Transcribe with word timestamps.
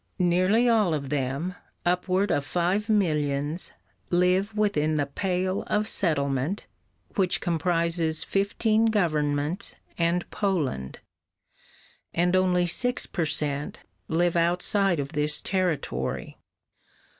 Nearly 0.17 0.67
all 0.67 0.95
of 0.95 1.09
them, 1.09 1.53
upward 1.85 2.31
of 2.31 2.43
five 2.43 2.89
millions, 2.89 3.71
live 4.09 4.57
within 4.57 4.95
the 4.95 5.05
Pale 5.05 5.61
of 5.67 5.87
Settlement, 5.87 6.65
which 7.17 7.39
comprises 7.39 8.23
fifteen 8.23 8.87
governments 8.87 9.75
and 9.99 10.27
Poland, 10.31 11.01
and 12.15 12.35
only 12.35 12.65
six 12.65 13.05
per 13.05 13.25
cent. 13.25 13.81
live 14.07 14.35
outside 14.35 14.99
of 14.99 15.09
this 15.09 15.39
territory. 15.39 16.39